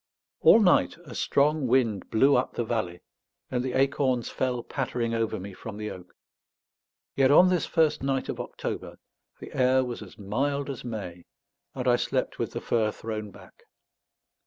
All 0.39 0.59
night 0.59 0.97
a 1.05 1.13
strong 1.13 1.67
wind 1.67 2.09
blew 2.09 2.35
up 2.35 2.53
the 2.55 2.63
valley, 2.63 3.01
and 3.51 3.63
the 3.63 3.73
acorns 3.73 4.29
fell 4.29 4.63
pattering 4.63 5.13
over 5.13 5.39
me 5.39 5.53
from 5.53 5.77
the 5.77 5.91
oak. 5.91 6.15
Yet 7.15 7.29
on 7.29 7.49
this 7.49 7.67
first 7.67 8.01
night 8.01 8.27
of 8.27 8.39
October, 8.39 8.97
the 9.39 9.55
air 9.55 9.83
was 9.85 10.01
as 10.01 10.17
mild 10.17 10.71
as 10.71 10.83
May, 10.83 11.25
and 11.75 11.87
I 11.87 11.97
slept 11.97 12.39
with 12.39 12.53
the 12.53 12.61
fur 12.61 12.89
thrown 12.91 13.29
back. 13.29 13.65